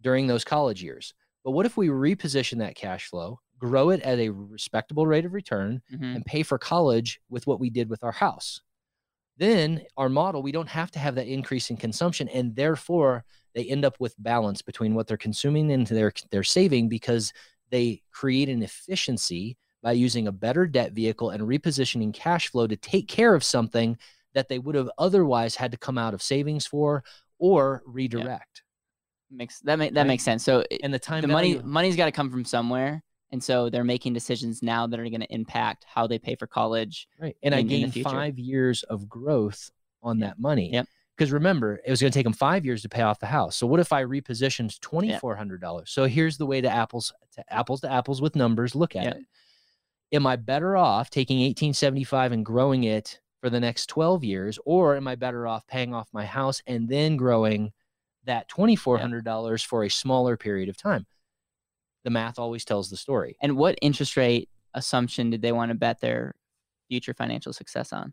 during 0.00 0.26
those 0.26 0.44
college 0.44 0.82
years. 0.82 1.12
But 1.44 1.52
what 1.52 1.66
if 1.66 1.76
we 1.76 1.88
reposition 1.88 2.58
that 2.58 2.76
cash 2.76 3.06
flow, 3.08 3.40
grow 3.60 3.90
it 3.90 4.00
at 4.02 4.18
a 4.18 4.30
respectable 4.30 5.06
rate 5.06 5.24
of 5.24 5.32
return, 5.34 5.80
Mhm. 5.92 6.16
and 6.16 6.24
pay 6.26 6.42
for 6.42 6.58
college 6.58 7.20
with 7.28 7.46
what 7.46 7.60
we 7.60 7.70
did 7.70 7.88
with 7.88 8.02
our 8.02 8.10
house. 8.12 8.60
Then 9.36 9.82
our 9.96 10.08
model, 10.08 10.42
we 10.42 10.52
don't 10.52 10.68
have 10.68 10.90
to 10.92 10.98
have 10.98 11.14
that 11.14 11.28
increase 11.28 11.70
in 11.70 11.76
consumption, 11.76 12.28
and 12.28 12.56
therefore 12.56 13.24
they 13.54 13.64
end 13.64 13.84
up 13.84 13.98
with 14.00 14.14
balance 14.18 14.62
between 14.62 14.94
what 14.94 15.06
they're 15.06 15.16
consuming 15.16 15.70
and 15.72 15.86
their 15.86 16.12
they're 16.30 16.42
saving 16.42 16.88
because 16.88 17.32
they 17.70 18.02
create 18.10 18.48
an 18.48 18.62
efficiency 18.62 19.56
by 19.82 19.92
using 19.92 20.26
a 20.26 20.32
better 20.32 20.66
debt 20.66 20.92
vehicle 20.92 21.30
and 21.30 21.42
repositioning 21.44 22.12
cash 22.12 22.48
flow 22.48 22.66
to 22.66 22.76
take 22.76 23.08
care 23.08 23.34
of 23.34 23.42
something 23.44 23.96
that 24.34 24.48
they 24.48 24.58
would 24.58 24.74
have 24.74 24.90
otherwise 24.98 25.56
had 25.56 25.72
to 25.72 25.78
come 25.78 25.96
out 25.98 26.12
of 26.14 26.22
savings 26.22 26.66
for 26.66 27.02
or 27.38 27.82
redirect. 27.86 28.62
Makes 29.30 29.60
that 29.60 29.78
make, 29.78 29.94
that 29.94 30.00
Right. 30.02 30.08
makes 30.08 30.24
sense. 30.24 30.44
So 30.44 30.64
And 30.82 30.92
the 30.92 30.98
time 30.98 31.22
the 31.22 31.28
money 31.28 31.58
money's 31.62 31.96
got 31.96 32.06
to 32.06 32.12
come 32.12 32.30
from 32.30 32.44
somewhere, 32.44 33.02
and 33.32 33.42
so 33.42 33.70
they're 33.70 33.84
making 33.84 34.12
decisions 34.12 34.62
now 34.62 34.86
that 34.86 34.98
are 34.98 35.08
going 35.08 35.20
to 35.20 35.32
impact 35.32 35.84
how 35.86 36.06
they 36.06 36.18
pay 36.18 36.34
for 36.34 36.46
college. 36.46 37.08
Right. 37.20 37.36
And 37.42 37.54
I 37.54 37.58
in- 37.58 37.70
in 37.70 37.82
the 37.82 37.88
gained 38.02 38.04
five 38.04 38.38
years 38.38 38.82
of 38.84 39.08
growth 39.08 39.70
on 40.02 40.18
Yep. 40.18 40.28
that 40.28 40.38
money. 40.40 40.72
Yep. 40.72 40.86
Because 41.16 41.32
remember, 41.32 41.78
it 41.84 41.90
was 41.90 42.00
going 42.00 42.10
to 42.10 42.18
take 42.18 42.24
them 42.24 42.32
five 42.32 42.64
years 42.64 42.80
to 42.82 42.88
pay 42.88 43.02
off 43.02 43.20
the 43.20 43.26
house. 43.26 43.54
So 43.54 43.66
what 43.66 43.78
if 43.78 43.92
I 43.92 44.02
repositioned 44.04 44.80
twenty 44.80 45.16
four 45.18 45.36
hundred 45.36 45.60
dollars? 45.60 45.90
So 45.90 46.06
here's 46.06 46.38
the 46.38 46.46
way 46.46 46.60
to 46.62 46.68
apples 46.70 47.12
to 47.34 47.52
apples 47.52 47.82
to 47.82 47.92
apples 47.92 48.22
with 48.22 48.34
numbers. 48.34 48.74
Look 48.74 48.96
at 48.96 49.04
Yep. 49.04 49.16
it. 49.16 49.26
Am 50.12 50.26
I 50.26 50.36
better 50.36 50.76
off 50.78 51.10
taking 51.10 51.40
eighteen 51.40 51.74
seventy 51.74 52.04
five 52.04 52.32
and 52.32 52.44
growing 52.44 52.84
it 52.84 53.20
for 53.40 53.50
the 53.50 53.60
next 53.60 53.86
twelve 53.86 54.24
years, 54.24 54.58
or 54.64 54.96
am 54.96 55.06
I 55.06 55.14
better 55.14 55.46
off 55.46 55.66
paying 55.66 55.94
off 55.94 56.08
my 56.12 56.24
house 56.24 56.62
and 56.66 56.88
then 56.88 57.16
growing 57.16 57.72
that 58.24 58.48
twenty 58.48 58.74
four 58.74 58.96
hundred 58.98 59.24
dollars 59.24 59.62
for 59.62 59.84
a 59.84 59.90
smaller 59.90 60.38
period 60.38 60.68
of 60.70 60.76
time? 60.78 61.06
The 62.04 62.10
math 62.10 62.38
always 62.38 62.64
tells 62.64 62.88
the 62.90 62.96
story. 62.96 63.36
And 63.42 63.56
what 63.56 63.78
interest 63.82 64.16
rate 64.16 64.48
assumption 64.74 65.30
did 65.30 65.42
they 65.42 65.52
want 65.52 65.70
to 65.70 65.74
bet 65.74 66.00
their 66.00 66.34
future 66.88 67.14
financial 67.14 67.52
success 67.52 67.92
on? 67.92 68.12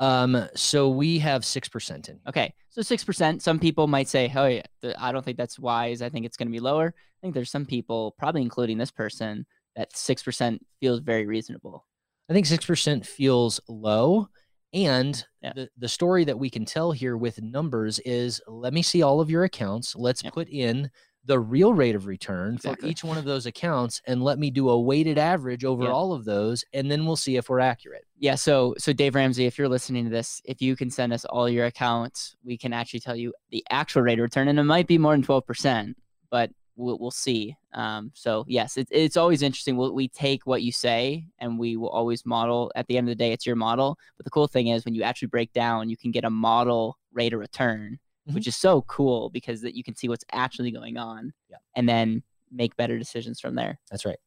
Um, 0.00 0.48
so 0.54 0.88
we 0.88 1.18
have 1.18 1.44
six 1.44 1.68
percent 1.68 2.08
in. 2.08 2.20
Okay, 2.28 2.54
so 2.70 2.82
six 2.82 3.02
percent. 3.04 3.42
Some 3.42 3.58
people 3.58 3.88
might 3.88 4.08
say, 4.08 4.32
"Oh 4.34 4.46
yeah, 4.46 4.62
I 4.98 5.10
don't 5.10 5.24
think 5.24 5.36
that's 5.36 5.58
wise. 5.58 6.02
I 6.02 6.08
think 6.08 6.24
it's 6.24 6.36
going 6.36 6.48
to 6.48 6.52
be 6.52 6.60
lower." 6.60 6.94
I 6.96 7.18
think 7.20 7.34
there's 7.34 7.50
some 7.50 7.66
people, 7.66 8.14
probably 8.16 8.42
including 8.42 8.78
this 8.78 8.92
person, 8.92 9.44
that 9.74 9.96
six 9.96 10.22
percent 10.22 10.64
feels 10.80 11.00
very 11.00 11.26
reasonable. 11.26 11.84
I 12.30 12.32
think 12.32 12.46
six 12.46 12.64
percent 12.64 13.06
feels 13.06 13.60
low. 13.68 14.28
And 14.74 15.24
Yeah. 15.42 15.54
the, 15.54 15.68
the 15.78 15.88
story 15.88 16.24
that 16.24 16.38
we 16.38 16.50
can 16.50 16.64
tell 16.66 16.92
here 16.92 17.16
with 17.16 17.40
numbers 17.42 17.98
is 18.00 18.40
let 18.46 18.74
me 18.74 18.82
see 18.82 19.02
all 19.02 19.20
of 19.20 19.30
your 19.30 19.44
accounts. 19.44 19.96
Let's 19.96 20.22
Yep. 20.22 20.34
put 20.34 20.48
in 20.48 20.90
the 21.28 21.38
real 21.38 21.72
rate 21.74 21.94
of 21.94 22.06
return 22.06 22.54
Exactly. 22.54 22.88
for 22.88 22.90
each 22.90 23.04
one 23.04 23.16
of 23.18 23.24
those 23.24 23.46
accounts 23.46 24.02
and 24.06 24.22
let 24.24 24.38
me 24.38 24.50
do 24.50 24.68
a 24.70 24.80
weighted 24.80 25.18
average 25.18 25.64
over 25.64 25.84
Yeah. 25.84 25.90
all 25.90 26.12
of 26.12 26.24
those. 26.24 26.64
And 26.72 26.90
then 26.90 27.06
we'll 27.06 27.16
see 27.16 27.36
if 27.36 27.48
we're 27.48 27.60
accurate. 27.60 28.04
Yeah, 28.18 28.34
so 28.34 28.74
so 28.78 28.92
Dave 28.92 29.14
Ramsey, 29.14 29.46
if 29.46 29.56
you're 29.58 29.68
listening 29.68 30.04
to 30.04 30.10
this, 30.10 30.42
if 30.44 30.60
you 30.60 30.74
can 30.74 30.90
send 30.90 31.12
us 31.12 31.24
all 31.26 31.48
your 31.48 31.66
accounts, 31.66 32.34
we 32.42 32.56
can 32.58 32.72
actually 32.72 33.00
tell 33.00 33.14
you 33.14 33.32
the 33.50 33.64
actual 33.70 34.02
rate 34.02 34.18
of 34.18 34.24
return, 34.24 34.48
and 34.48 34.58
it 34.58 34.64
might 34.64 34.88
be 34.88 34.98
more 34.98 35.12
than 35.12 35.22
twelve 35.22 35.46
percent, 35.46 35.96
but 36.30 36.50
we'll, 36.74 36.98
we'll 36.98 37.10
see. 37.10 37.54
Um, 37.74 38.10
so 38.14 38.44
yes, 38.48 38.76
it's 38.76 38.90
it's 38.92 39.16
always 39.16 39.42
interesting. 39.42 39.76
We'll, 39.76 39.92
we 39.94 40.08
take 40.08 40.46
what 40.46 40.62
you 40.62 40.72
say, 40.72 41.26
and 41.38 41.58
we 41.58 41.76
will 41.76 41.90
always 41.90 42.24
model. 42.26 42.72
At 42.74 42.86
the 42.88 42.96
end 42.96 43.08
of 43.08 43.12
the 43.12 43.22
day, 43.24 43.32
it's 43.32 43.46
your 43.46 43.56
model. 43.56 43.98
But 44.16 44.24
the 44.24 44.30
cool 44.30 44.48
thing 44.48 44.68
is, 44.68 44.84
when 44.84 44.94
you 44.94 45.02
actually 45.02 45.28
break 45.28 45.52
down, 45.52 45.90
you 45.90 45.96
can 45.96 46.10
get 46.10 46.24
a 46.24 46.30
model 46.30 46.98
rate 47.12 47.32
of 47.34 47.40
return, 47.40 47.98
which 48.28 48.42
mm-hmm. 48.44 48.48
is 48.48 48.56
so 48.56 48.82
cool 48.82 49.30
because 49.30 49.60
that 49.62 49.74
you 49.74 49.82
can 49.82 49.94
see 49.94 50.08
what's 50.08 50.24
actually 50.32 50.70
going 50.70 50.96
on, 50.96 51.32
Yeah. 51.50 51.56
and 51.76 51.88
then 51.88 52.22
make 52.50 52.76
better 52.76 52.98
decisions 52.98 53.40
from 53.40 53.54
there. 53.54 53.78
That's 53.90 54.04
right. 54.04 54.18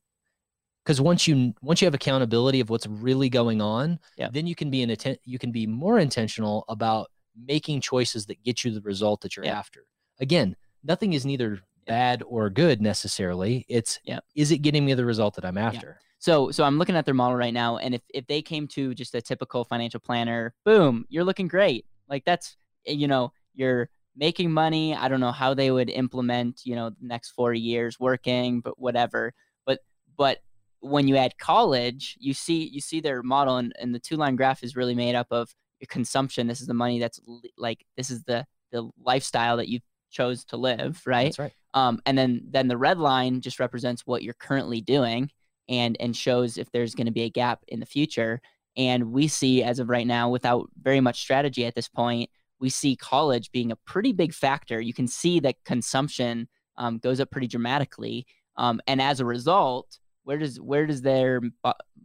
Because 0.83 0.99
once 0.99 1.27
you 1.27 1.53
once 1.61 1.81
you 1.81 1.85
have 1.85 1.93
accountability 1.93 2.59
of 2.59 2.69
what's 2.69 2.87
really 2.87 3.29
going 3.29 3.61
on, 3.61 3.99
Yeah. 4.17 4.29
then 4.31 4.47
you 4.47 4.55
can 4.55 4.69
be 4.69 4.81
an 4.81 4.89
atten- 4.89 5.17
you 5.23 5.37
can 5.37 5.51
be 5.51 5.67
more 5.67 5.99
intentional 5.99 6.65
about 6.67 7.11
making 7.35 7.81
choices 7.81 8.25
that 8.25 8.43
get 8.43 8.63
you 8.63 8.71
the 8.71 8.81
result 8.81 9.21
that 9.21 9.35
you're 9.35 9.45
Yeah. 9.45 9.57
after. 9.57 9.85
Again, 10.19 10.55
nothing 10.83 11.13
is 11.13 11.25
neither 11.25 11.61
bad 11.85 12.23
or 12.25 12.49
good 12.49 12.81
necessarily. 12.81 13.65
It's 13.67 13.99
Yeah. 14.03 14.19
is 14.35 14.51
it 14.51 14.59
getting 14.59 14.85
me 14.85 14.93
the 14.93 15.05
result 15.05 15.35
that 15.35 15.45
I'm 15.45 15.57
after? 15.57 15.99
So 16.19 16.51
so 16.51 16.63
I'm 16.63 16.77
looking 16.77 16.95
at 16.95 17.05
their 17.05 17.13
model 17.13 17.37
right 17.37 17.53
now, 17.53 17.77
and 17.77 17.95
if 17.95 18.01
if 18.13 18.27
they 18.27 18.41
came 18.41 18.67
to 18.69 18.93
just 18.93 19.15
a 19.15 19.21
typical 19.21 19.63
financial 19.63 19.99
planner, 19.99 20.53
boom, 20.63 21.05
you're 21.09 21.23
looking 21.23 21.47
great. 21.47 21.85
Like 22.09 22.25
that's 22.25 22.57
eh, 22.85 22.93
you 22.93 23.07
know, 23.07 23.33
you're 23.53 23.89
making 24.15 24.51
money. 24.51 24.95
I 24.95 25.07
don't 25.07 25.19
know 25.19 25.31
how 25.31 25.53
they 25.53 25.71
would 25.71 25.89
implement, 25.89 26.61
you 26.65 26.75
know, 26.75 26.89
the 26.89 27.07
next 27.07 27.31
four 27.31 27.53
years 27.53 27.99
working, 27.99 28.61
but 28.61 28.79
whatever. 28.79 29.33
But 29.65 29.79
but 30.17 30.39
when 30.81 31.07
you 31.07 31.15
add 31.15 31.37
college, 31.37 32.17
you 32.19 32.33
see 32.33 32.67
you 32.67 32.81
see 32.81 32.99
their 32.99 33.23
model, 33.23 33.57
and, 33.57 33.73
and 33.79 33.93
the 33.95 33.99
two 33.99 34.17
line 34.17 34.35
graph 34.35 34.63
is 34.63 34.75
really 34.75 34.95
made 34.95 35.15
up 35.15 35.27
of 35.31 35.53
your 35.79 35.87
consumption. 35.89 36.47
This 36.47 36.61
is 36.61 36.67
the 36.67 36.73
money 36.73 36.99
that's 36.99 37.19
like 37.57 37.85
this 37.97 38.09
is 38.09 38.23
the 38.23 38.45
the 38.71 38.89
lifestyle 39.03 39.57
that 39.57 39.67
you 39.69 39.79
chose 40.11 40.43
to 40.45 40.57
live, 40.57 41.01
right? 41.05 41.25
That's 41.25 41.39
right. 41.39 41.53
Um, 41.73 42.01
and 42.05 42.17
then 42.17 42.41
then 42.49 42.67
the 42.67 42.77
red 42.77 42.99
line 42.99 43.41
just 43.41 43.59
represents 43.59 44.05
what 44.05 44.23
you're 44.23 44.33
currently 44.33 44.81
doing, 44.81 45.31
and 45.69 45.95
and 45.99 46.15
shows 46.15 46.57
if 46.57 46.71
there's 46.71 46.95
going 46.95 47.07
to 47.07 47.13
be 47.13 47.23
a 47.23 47.29
gap 47.29 47.63
in 47.67 47.79
the 47.79 47.85
future. 47.85 48.41
And 48.77 49.11
we 49.11 49.27
see 49.27 49.63
as 49.63 49.79
of 49.79 49.89
right 49.89 50.07
now, 50.07 50.29
without 50.29 50.69
very 50.81 51.01
much 51.01 51.19
strategy 51.19 51.65
at 51.65 51.75
this 51.75 51.89
point, 51.89 52.29
we 52.61 52.69
see 52.69 52.95
college 52.95 53.51
being 53.51 53.71
a 53.71 53.75
pretty 53.75 54.13
big 54.13 54.33
factor. 54.33 54.79
You 54.79 54.93
can 54.93 55.07
see 55.07 55.39
that 55.41 55.55
consumption 55.65 56.47
um, 56.77 56.99
goes 56.99 57.19
up 57.19 57.31
pretty 57.31 57.47
dramatically, 57.47 58.25
um, 58.55 58.79
and 58.87 59.01
as 59.01 59.19
a 59.19 59.25
result, 59.25 59.99
where 60.23 60.37
does 60.37 60.61
where 60.61 60.85
does 60.85 61.01
their 61.01 61.41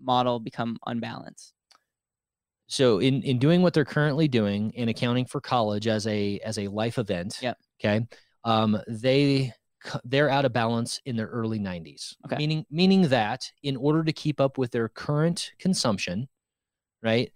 model 0.03 0.41
become 0.41 0.79
unbalanced? 0.87 1.53
So 2.67 2.99
in 2.99 3.23
in 3.23 3.39
doing 3.39 3.63
what 3.63 3.75
they're 3.75 3.85
currently 3.85 4.27
doing 4.27 4.73
and 4.77 4.91
accounting 4.91 5.27
for 5.27 5.41
college 5.41 5.87
as 5.87 6.07
a 6.07 6.41
as 6.41 6.59
a 6.59 6.69
life 6.69 6.99
event, 6.99 7.39
yeah. 7.41 7.55
okay, 7.81 8.07
um, 8.45 8.81
they 8.89 9.53
they're 10.05 10.31
out 10.31 10.45
of 10.45 10.53
balance 10.53 11.01
in 11.05 11.17
their 11.17 11.29
early 11.29 11.61
90s. 11.61 12.17
Okay. 12.27 12.37
Meaning 12.37 12.67
meaning 12.71 13.03
that 13.03 13.51
in 13.63 13.77
order 13.77 14.03
to 14.03 14.13
keep 14.13 14.41
up 14.41 14.59
with 14.59 14.73
their 14.73 14.89
current 14.89 15.53
consumption, 15.59 16.29
right, 17.03 17.31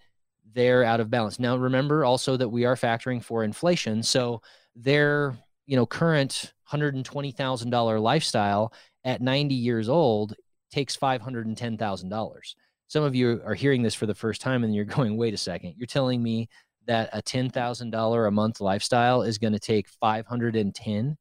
they're 0.54 0.84
out 0.84 1.00
of 1.00 1.10
balance. 1.10 1.38
Now 1.38 1.56
remember 1.56 2.04
also 2.04 2.36
that 2.36 2.48
we 2.48 2.64
are 2.64 2.76
factoring 2.76 3.22
for 3.22 3.44
inflation, 3.44 4.02
so 4.02 4.42
their 4.74 5.36
you 5.66 5.76
know 5.76 5.86
current 5.86 6.52
hundred 6.64 6.94
and 6.94 7.04
twenty 7.04 7.32
thousand 7.32 7.70
dollar 7.70 7.98
lifestyle 7.98 8.72
at 9.04 9.20
90 9.20 9.54
years 9.54 9.88
old 9.88 10.34
takes 10.70 10.96
$510,000. 10.96 12.54
Some 12.88 13.04
of 13.04 13.14
you 13.14 13.40
are 13.44 13.54
hearing 13.54 13.82
this 13.82 13.94
for 13.94 14.06
the 14.06 14.14
first 14.14 14.40
time 14.40 14.64
and 14.64 14.74
you're 14.74 14.84
going, 14.96 15.16
wait 15.16 15.34
a 15.34 15.38
second, 15.38 15.74
you're 15.76 15.86
telling 15.86 16.22
me 16.22 16.48
that 16.86 17.10
a 17.12 17.22
$10,000 17.22 18.28
a 18.28 18.30
month 18.30 18.60
lifestyle 18.60 19.22
is 19.22 19.38
going 19.38 19.52
to 19.52 19.58
take 19.58 19.88
510 19.88 21.16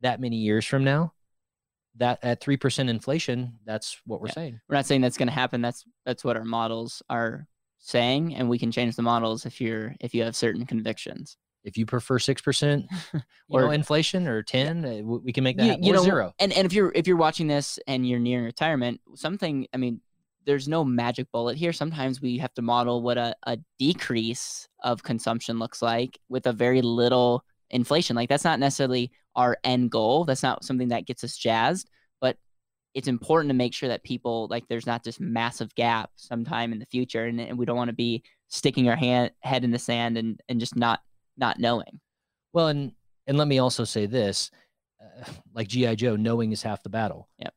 that 0.00 0.20
many 0.20 0.36
years 0.36 0.64
from 0.64 0.84
now? 0.84 1.12
That 1.96 2.20
at 2.22 2.40
3% 2.40 2.88
inflation, 2.88 3.58
that's 3.64 4.00
what 4.06 4.20
we're 4.20 4.28
yeah. 4.28 4.34
saying. 4.34 4.60
We're 4.68 4.76
not 4.76 4.86
saying 4.86 5.00
that's 5.00 5.16
going 5.16 5.28
to 5.28 5.34
happen. 5.34 5.60
That's 5.60 5.84
that's 6.04 6.22
what 6.22 6.36
our 6.36 6.44
models 6.44 7.02
are 7.10 7.48
saying 7.78 8.34
and 8.34 8.48
we 8.48 8.58
can 8.58 8.70
change 8.70 8.96
the 8.96 9.02
models 9.02 9.46
if 9.46 9.60
you're 9.60 9.94
if 10.00 10.14
you 10.14 10.22
have 10.22 10.36
certain 10.36 10.66
convictions 10.66 11.36
if 11.64 11.76
you 11.76 11.86
prefer 11.86 12.18
six 12.18 12.40
percent 12.40 12.86
or 13.48 13.62
know, 13.62 13.70
inflation 13.70 14.26
or 14.26 14.42
ten, 14.42 14.82
yeah. 14.82 15.00
Uh, 15.00 15.18
we 15.18 15.32
can 15.32 15.44
make 15.44 15.56
that 15.58 15.78
you, 15.80 15.88
you 15.88 15.92
know 15.92 16.02
zero. 16.02 16.32
And 16.38 16.52
and 16.52 16.64
if 16.66 16.72
you're 16.72 16.92
if 16.94 17.06
you're 17.06 17.16
watching 17.16 17.46
this 17.46 17.78
and 17.86 18.08
you're 18.08 18.18
near 18.18 18.44
retirement, 18.44 19.00
something 19.14 19.66
I 19.74 19.76
mean, 19.76 20.00
there's 20.46 20.66
no 20.66 20.84
magic 20.84 21.30
bullet 21.30 21.56
here. 21.56 21.72
Sometimes 21.72 22.20
we 22.20 22.38
have 22.38 22.54
to 22.54 22.62
model 22.62 23.02
what 23.02 23.18
a, 23.18 23.34
a 23.46 23.58
decrease 23.78 24.68
of 24.82 25.02
consumption 25.02 25.58
looks 25.58 25.82
like 25.82 26.18
with 26.28 26.46
a 26.46 26.52
very 26.52 26.80
little 26.80 27.44
inflation. 27.70 28.16
Like 28.16 28.28
that's 28.28 28.44
not 28.44 28.58
necessarily 28.58 29.12
our 29.36 29.58
end 29.62 29.90
goal. 29.90 30.24
That's 30.24 30.42
not 30.42 30.64
something 30.64 30.88
that 30.88 31.06
gets 31.06 31.22
us 31.22 31.36
jazzed, 31.36 31.90
it's 32.98 33.06
important 33.06 33.48
to 33.48 33.54
make 33.54 33.72
sure 33.72 33.88
that 33.88 34.02
people 34.02 34.48
like 34.50 34.66
there's 34.66 34.86
not 34.86 35.04
this 35.04 35.20
massive 35.20 35.72
gap 35.76 36.10
sometime 36.16 36.72
in 36.72 36.80
the 36.80 36.86
future 36.86 37.26
and, 37.26 37.40
and 37.40 37.56
we 37.56 37.64
don't 37.64 37.76
want 37.76 37.88
to 37.88 37.94
be 37.94 38.24
sticking 38.48 38.88
our 38.88 38.96
hand 38.96 39.30
head 39.40 39.62
in 39.62 39.70
the 39.70 39.78
sand 39.78 40.18
and 40.18 40.40
and 40.48 40.58
just 40.58 40.74
not 40.74 40.98
not 41.36 41.60
knowing. 41.60 42.00
Well, 42.52 42.66
and 42.66 42.92
and 43.28 43.38
let 43.38 43.46
me 43.46 43.60
also 43.60 43.84
say 43.84 44.06
this, 44.06 44.50
uh, 45.00 45.30
like 45.54 45.68
GI 45.68 45.94
Joe, 45.94 46.16
knowing 46.16 46.50
is 46.50 46.62
half 46.62 46.82
the 46.82 46.88
battle. 46.88 47.28
Yep. 47.38 47.54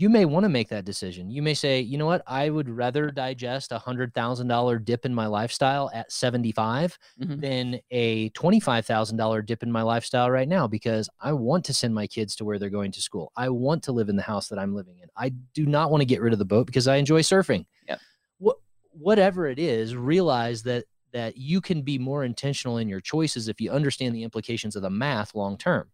You 0.00 0.08
may 0.08 0.26
want 0.26 0.44
to 0.44 0.48
make 0.48 0.68
that 0.68 0.84
decision. 0.84 1.28
You 1.28 1.42
may 1.42 1.54
say, 1.54 1.80
you 1.80 1.98
know 1.98 2.06
what, 2.06 2.22
I 2.24 2.50
would 2.50 2.68
rather 2.68 3.10
digest 3.10 3.72
a 3.72 3.80
hundred 3.80 4.14
thousand 4.14 4.46
dollar 4.46 4.78
dip 4.78 5.04
in 5.04 5.12
my 5.12 5.26
lifestyle 5.26 5.90
at 5.92 6.12
75 6.12 6.96
mm-hmm. 7.20 7.40
than 7.40 7.80
a 7.90 8.28
twenty 8.28 8.60
five 8.60 8.86
thousand 8.86 9.16
dollar 9.16 9.42
dip 9.42 9.64
in 9.64 9.72
my 9.72 9.82
lifestyle 9.82 10.30
right 10.30 10.46
now 10.48 10.68
because 10.68 11.10
I 11.20 11.32
want 11.32 11.64
to 11.64 11.74
send 11.74 11.96
my 11.96 12.06
kids 12.06 12.36
to 12.36 12.44
where 12.44 12.60
they're 12.60 12.70
going 12.70 12.92
to 12.92 13.02
school. 13.02 13.32
I 13.36 13.48
want 13.48 13.82
to 13.84 13.92
live 13.92 14.08
in 14.08 14.14
the 14.14 14.22
house 14.22 14.46
that 14.48 14.58
I'm 14.60 14.72
living 14.72 14.98
in. 15.02 15.08
I 15.16 15.30
do 15.52 15.66
not 15.66 15.90
want 15.90 16.00
to 16.02 16.06
get 16.06 16.20
rid 16.20 16.32
of 16.32 16.38
the 16.38 16.44
boat 16.44 16.66
because 16.66 16.86
I 16.86 16.94
enjoy 16.96 17.22
surfing. 17.22 17.66
Yep. 17.88 18.00
What 18.38 18.56
whatever 18.92 19.48
it 19.48 19.58
is, 19.58 19.96
realize 19.96 20.62
that 20.62 20.84
that 21.12 21.36
you 21.36 21.60
can 21.60 21.82
be 21.82 21.98
more 21.98 22.22
intentional 22.22 22.78
in 22.78 22.88
your 22.88 23.00
choices 23.00 23.48
if 23.48 23.60
you 23.60 23.72
understand 23.72 24.14
the 24.14 24.22
implications 24.22 24.76
of 24.76 24.82
the 24.82 24.90
math 24.90 25.34
long 25.34 25.58
term. 25.58 25.90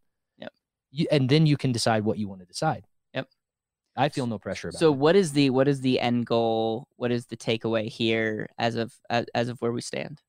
You, 0.90 1.06
and 1.11 1.28
then 1.28 1.46
you 1.46 1.56
can 1.56 1.73
decide 1.73 2.04
what 2.04 2.18
you 2.18 2.28
want 2.28 2.40
to 2.40 2.46
decide. 2.46 2.84
I 3.96 4.08
feel 4.08 4.26
no 4.26 4.38
pressure 4.38 4.68
about 4.68 4.78
so 4.78 4.92
it. 4.92 4.98
what 4.98 5.16
is 5.16 5.32
the 5.32 5.50
what 5.50 5.68
is 5.68 5.80
the 5.80 6.00
end 6.00 6.26
goal? 6.26 6.88
What 6.96 7.12
is 7.12 7.26
the 7.26 7.36
takeaway 7.36 7.88
here 7.88 8.48
as 8.58 8.74
of 8.74 8.92
as, 9.08 9.26
as 9.34 9.48
of 9.48 9.60
where 9.60 9.72
we 9.72 9.80
stand? 9.80 10.20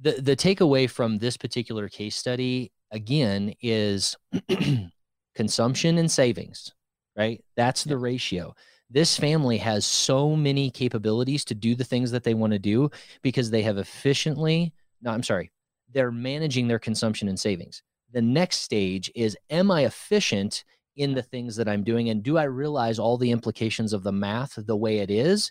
The 0.00 0.12
the 0.12 0.36
takeaway 0.36 0.90
from 0.90 1.18
this 1.18 1.36
particular 1.36 1.88
case 1.88 2.16
study 2.16 2.72
again 2.90 3.54
is 3.60 4.16
consumption 5.34 5.98
and 5.98 6.10
savings, 6.10 6.74
right? 7.16 7.44
That's 7.56 7.84
the 7.84 7.98
ratio 7.98 8.54
this 8.90 9.18
family 9.18 9.58
has 9.58 9.84
so 9.84 10.34
many 10.34 10.70
capabilities 10.70 11.44
to 11.44 11.54
do 11.54 11.74
the 11.74 11.84
things 11.84 12.10
that 12.10 12.24
they 12.24 12.34
want 12.34 12.52
to 12.52 12.58
do 12.58 12.90
because 13.22 13.50
they 13.50 13.62
have 13.62 13.78
efficiently 13.78 14.72
no 15.02 15.10
i'm 15.10 15.22
sorry 15.22 15.50
they're 15.92 16.10
managing 16.10 16.68
their 16.68 16.78
consumption 16.78 17.28
and 17.28 17.38
savings 17.38 17.82
the 18.12 18.22
next 18.22 18.58
stage 18.58 19.10
is 19.14 19.36
am 19.50 19.70
i 19.70 19.84
efficient 19.84 20.64
in 20.98 21.14
the 21.14 21.22
things 21.22 21.56
that 21.56 21.68
i'm 21.68 21.82
doing 21.82 22.10
and 22.10 22.22
do 22.22 22.36
i 22.36 22.44
realize 22.44 22.98
all 22.98 23.16
the 23.16 23.30
implications 23.30 23.92
of 23.92 24.02
the 24.02 24.12
math 24.12 24.54
the 24.66 24.76
way 24.76 24.98
it 24.98 25.10
is 25.10 25.50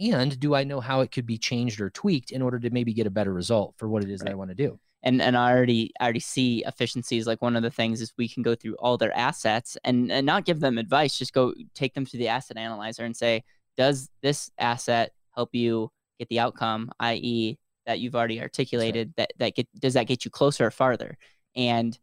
and 0.00 0.40
do 0.40 0.54
i 0.54 0.64
know 0.64 0.80
how 0.80 1.00
it 1.00 1.10
could 1.10 1.26
be 1.26 1.38
changed 1.38 1.80
or 1.80 1.90
tweaked 1.90 2.30
in 2.30 2.42
order 2.42 2.58
to 2.58 2.70
maybe 2.70 2.94
get 2.94 3.06
a 3.06 3.10
better 3.10 3.32
result 3.32 3.74
for 3.76 3.88
what 3.88 4.02
it 4.02 4.10
is 4.10 4.20
right. 4.20 4.26
that 4.26 4.32
i 4.32 4.36
want 4.36 4.50
to 4.50 4.54
do 4.54 4.78
and 5.04 5.20
and 5.20 5.36
I 5.36 5.52
already 5.52 5.92
I 6.00 6.04
already 6.04 6.20
see 6.20 6.64
efficiencies. 6.66 7.26
Like 7.26 7.42
one 7.42 7.56
of 7.56 7.62
the 7.62 7.70
things 7.70 8.00
is 8.00 8.12
we 8.16 8.28
can 8.28 8.42
go 8.42 8.54
through 8.54 8.74
all 8.76 8.96
their 8.96 9.14
assets 9.16 9.76
and 9.84 10.10
and 10.10 10.26
not 10.26 10.46
give 10.46 10.60
them 10.60 10.78
advice. 10.78 11.16
Just 11.16 11.34
go 11.34 11.54
take 11.74 11.94
them 11.94 12.06
to 12.06 12.16
the 12.16 12.28
asset 12.28 12.56
analyzer 12.56 13.04
and 13.04 13.14
say, 13.14 13.44
does 13.76 14.08
this 14.22 14.50
asset 14.58 15.12
help 15.34 15.54
you 15.54 15.90
get 16.18 16.28
the 16.28 16.40
outcome, 16.40 16.90
i.e., 17.00 17.58
that 17.86 18.00
you've 18.00 18.16
already 18.16 18.40
articulated? 18.40 19.12
Right. 19.18 19.28
That 19.28 19.32
that 19.38 19.54
get 19.54 19.68
does 19.78 19.94
that 19.94 20.06
get 20.06 20.24
you 20.24 20.30
closer 20.30 20.66
or 20.66 20.70
farther? 20.70 21.18
And 21.54 21.96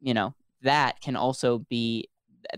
you 0.00 0.14
know 0.14 0.34
that 0.62 1.00
can 1.02 1.14
also 1.14 1.58
be 1.68 2.08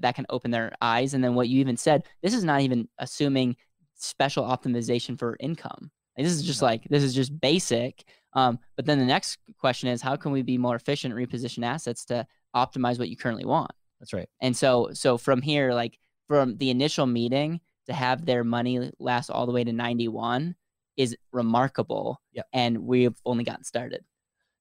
that 0.00 0.14
can 0.14 0.26
open 0.30 0.50
their 0.50 0.73
eyes. 0.80 1.14
And 1.14 1.23
then 1.23 1.35
what 1.35 1.49
you 1.49 1.61
even 1.61 1.76
said, 1.76 2.04
this 2.23 2.35
is 2.35 2.45
not 2.45 2.61
even 2.61 2.88
assuming 2.99 3.57
special 3.95 4.45
optimization 4.45 5.18
for 5.18 5.37
income. 5.40 5.90
Like, 6.16 6.26
this 6.26 6.35
is 6.35 6.42
just 6.42 6.62
like 6.62 6.85
this 6.85 7.02
is 7.02 7.14
just 7.14 7.38
basic 7.40 8.04
um, 8.33 8.59
but 8.76 8.87
then 8.87 8.99
the 8.99 9.04
next 9.04 9.38
question 9.59 9.88
is 9.88 10.02
how 10.02 10.16
can 10.16 10.33
we 10.33 10.42
be 10.42 10.59
more 10.59 10.76
efficient, 10.76 11.14
reposition 11.14 11.64
assets 11.64 12.04
to 12.07 12.26
optimize 12.54 12.99
what 12.99 13.09
you 13.09 13.16
currently 13.16 13.45
want? 13.45 13.73
That's 14.00 14.12
right. 14.12 14.28
And 14.40 14.57
so 14.57 14.90
so 14.92 15.18
from 15.18 15.42
here, 15.42 15.73
like 15.73 15.99
from 16.28 16.57
the 16.59 16.71
initial 16.71 17.07
meeting 17.07 17.61
to 17.87 17.92
have 17.92 18.26
their 18.26 18.45
money 18.45 18.90
last 18.99 19.30
all 19.30 19.47
the 19.47 19.52
way 19.52 19.64
to 19.64 19.73
91 19.73 20.54
is 20.97 21.16
remarkable. 21.33 22.21
Yeah. 22.33 22.42
And 22.52 22.78
we've 22.80 23.16
only 23.25 23.45
gotten 23.45 23.64
started. 23.64 24.04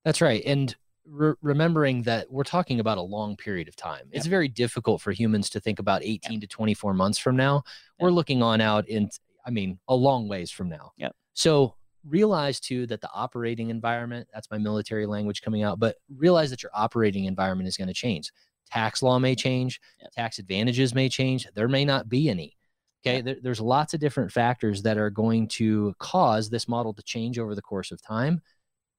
That's 0.06 0.22
right. 0.22 0.42
And 0.46 0.76
re- 1.10 1.36
remembering 1.42 2.04
that 2.04 2.32
we're 2.32 2.44
talking 2.44 2.80
about 2.80 2.98
a 2.98 3.02
long 3.02 3.36
period 3.36 3.68
of 3.68 3.76
time. 3.76 4.08
It's 4.12 4.26
very 4.26 4.48
difficult 4.48 5.02
for 5.02 5.12
humans 5.12 5.50
to 5.52 5.60
think 5.60 5.80
about 5.80 6.04
18 6.04 6.42
to 6.42 6.48
24 6.48 6.94
months 6.94 7.18
from 7.18 7.36
now. 7.36 7.64
We're 8.00 8.12
looking 8.12 8.42
on 8.44 8.62
out 8.62 8.88
in, 8.88 9.10
I 9.46 9.50
mean, 9.50 9.80
a 9.88 9.96
long 9.96 10.28
ways 10.28 10.52
from 10.52 10.70
now. 10.70 10.92
Yeah. 10.98 11.10
So 11.34 11.76
realize 12.06 12.60
too 12.60 12.88
that 12.88 13.02
the 13.02 13.10
operating 13.14 13.70
environment 13.70 14.28
that's 14.34 14.50
my 14.50 14.58
military 14.58 15.06
language 15.06 15.42
coming 15.42 15.62
out 15.62 15.78
but 15.78 15.98
realize 16.16 16.50
that 16.50 16.64
your 16.64 16.72
operating 16.74 17.26
environment 17.26 17.68
is 17.68 17.78
going 17.78 17.88
to 17.88 17.94
change. 17.94 18.32
Tax 18.72 19.02
law 19.02 19.18
may 19.20 19.36
change. 19.36 19.80
Tax 20.14 20.40
advantages 20.40 20.94
may 20.94 21.10
change. 21.10 21.48
There 21.54 21.68
may 21.68 21.86
not 21.86 22.10
be 22.10 22.30
any. 22.30 22.58
Okay? 23.06 23.22
There, 23.22 23.38
there's 23.42 23.62
lots 23.62 23.94
of 23.94 24.00
different 24.00 24.32
factors 24.32 24.82
that 24.82 24.98
are 24.98 25.10
going 25.10 25.48
to 25.50 25.94
cause 26.00 26.50
this 26.50 26.68
model 26.68 26.94
to 26.94 27.04
change 27.04 27.40
over 27.40 27.56
the 27.56 27.62
course 27.62 27.92
of 27.92 28.02
time 28.02 28.42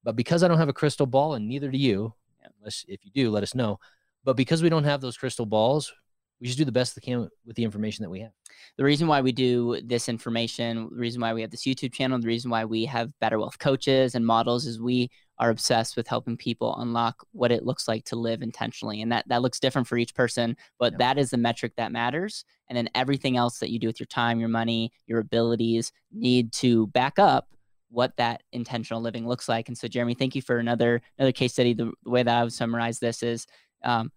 but 0.04 0.16
because 0.16 0.42
i 0.42 0.48
don't 0.48 0.58
have 0.58 0.68
a 0.68 0.72
crystal 0.74 1.06
ball 1.06 1.34
and 1.34 1.48
neither 1.48 1.70
do 1.70 1.78
you 1.78 2.12
unless 2.60 2.84
if 2.88 3.04
you 3.04 3.10
do 3.12 3.30
let 3.30 3.42
us 3.42 3.54
know 3.54 3.78
but 4.24 4.36
because 4.36 4.62
we 4.62 4.68
don't 4.68 4.84
have 4.84 5.00
those 5.00 5.16
crystal 5.16 5.46
balls 5.46 5.92
we 6.40 6.46
just 6.46 6.58
do 6.58 6.64
the 6.64 6.72
best 6.72 6.96
we 6.96 7.00
can 7.00 7.28
with 7.44 7.56
the 7.56 7.64
information 7.64 8.02
that 8.04 8.10
we 8.10 8.20
have. 8.20 8.30
The 8.76 8.84
reason 8.84 9.08
why 9.08 9.20
we 9.20 9.32
do 9.32 9.80
this 9.84 10.08
information, 10.08 10.88
the 10.90 11.00
reason 11.00 11.20
why 11.20 11.34
we 11.34 11.40
have 11.40 11.50
this 11.50 11.64
YouTube 11.64 11.92
channel, 11.92 12.18
the 12.20 12.28
reason 12.28 12.50
why 12.50 12.64
we 12.64 12.84
have 12.84 13.10
Better 13.18 13.38
Wealth 13.38 13.58
coaches 13.58 14.14
and 14.14 14.24
models 14.24 14.66
is 14.66 14.80
we 14.80 15.10
are 15.38 15.50
obsessed 15.50 15.96
with 15.96 16.06
helping 16.06 16.36
people 16.36 16.76
unlock 16.78 17.24
what 17.32 17.52
it 17.52 17.64
looks 17.64 17.88
like 17.88 18.04
to 18.04 18.16
live 18.16 18.42
intentionally. 18.42 19.02
And 19.02 19.10
that, 19.10 19.26
that 19.28 19.42
looks 19.42 19.60
different 19.60 19.88
for 19.88 19.98
each 19.98 20.14
person, 20.14 20.56
but 20.78 20.92
yeah. 20.92 20.98
that 20.98 21.18
is 21.18 21.30
the 21.30 21.36
metric 21.36 21.72
that 21.76 21.92
matters. 21.92 22.44
And 22.68 22.76
then 22.76 22.88
everything 22.94 23.36
else 23.36 23.58
that 23.58 23.70
you 23.70 23.78
do 23.78 23.86
with 23.86 24.00
your 24.00 24.06
time, 24.06 24.40
your 24.40 24.48
money, 24.48 24.92
your 25.06 25.20
abilities 25.20 25.92
need 26.12 26.52
to 26.54 26.86
back 26.88 27.18
up 27.18 27.48
what 27.90 28.16
that 28.16 28.42
intentional 28.52 29.00
living 29.00 29.26
looks 29.26 29.48
like. 29.48 29.68
And 29.68 29.76
so, 29.76 29.88
Jeremy, 29.88 30.14
thank 30.14 30.34
you 30.34 30.42
for 30.42 30.58
another 30.58 31.00
another 31.18 31.32
case 31.32 31.52
study. 31.52 31.74
The, 31.74 31.92
the 32.04 32.10
way 32.10 32.22
that 32.22 32.36
I 32.36 32.42
would 32.42 32.52
summarize 32.52 32.98
this 32.98 33.22
is, 33.22 33.46
um, 33.84 34.12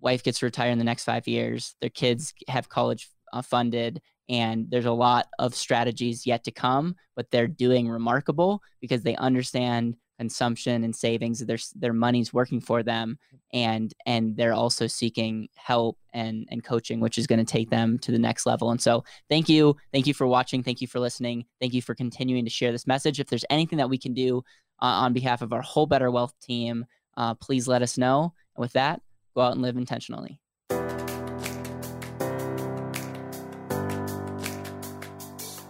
wife 0.00 0.22
gets 0.22 0.40
to 0.40 0.46
retire 0.46 0.70
in 0.70 0.78
the 0.78 0.84
next 0.84 1.04
five 1.04 1.26
years. 1.26 1.74
Their 1.80 1.90
kids 1.90 2.34
have 2.48 2.68
college 2.68 3.08
uh, 3.32 3.42
funded, 3.42 4.00
and 4.28 4.70
there's 4.70 4.84
a 4.84 4.92
lot 4.92 5.26
of 5.38 5.54
strategies 5.54 6.26
yet 6.26 6.44
to 6.44 6.50
come. 6.50 6.96
But 7.16 7.30
they're 7.30 7.48
doing 7.48 7.88
remarkable 7.88 8.60
because 8.80 9.02
they 9.02 9.16
understand 9.16 9.96
consumption 10.18 10.84
and 10.84 10.94
savings 10.94 11.40
their 11.40 11.58
their 11.74 11.92
money's 11.92 12.32
working 12.32 12.60
for 12.60 12.82
them 12.82 13.18
and 13.52 13.92
and 14.06 14.36
they're 14.36 14.52
also 14.52 14.86
seeking 14.86 15.48
help 15.56 15.98
and 16.12 16.46
and 16.50 16.62
coaching 16.62 17.00
which 17.00 17.18
is 17.18 17.26
going 17.26 17.38
to 17.38 17.44
take 17.44 17.70
them 17.70 17.98
to 17.98 18.12
the 18.12 18.18
next 18.18 18.46
level. 18.46 18.70
And 18.70 18.80
so 18.80 19.04
thank 19.28 19.48
you. 19.48 19.76
Thank 19.92 20.06
you 20.06 20.14
for 20.14 20.26
watching. 20.26 20.62
Thank 20.62 20.80
you 20.80 20.86
for 20.86 21.00
listening. 21.00 21.44
Thank 21.60 21.74
you 21.74 21.82
for 21.82 21.94
continuing 21.94 22.44
to 22.44 22.50
share 22.50 22.72
this 22.72 22.86
message. 22.86 23.20
If 23.20 23.28
there's 23.28 23.44
anything 23.50 23.78
that 23.78 23.90
we 23.90 23.98
can 23.98 24.14
do 24.14 24.38
uh, 24.80 24.86
on 24.86 25.12
behalf 25.12 25.42
of 25.42 25.52
our 25.52 25.62
whole 25.62 25.86
better 25.86 26.10
wealth 26.10 26.34
team 26.40 26.86
uh, 27.16 27.34
please 27.34 27.68
let 27.68 27.82
us 27.82 27.96
know. 27.96 28.32
And 28.56 28.62
with 28.62 28.72
that 28.72 29.00
go 29.34 29.42
out 29.42 29.52
and 29.52 29.62
live 29.62 29.76
intentionally 29.76 30.38